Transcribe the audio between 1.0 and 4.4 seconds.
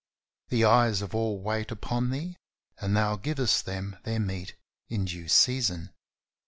of all wait upon Thee and Thou givest them their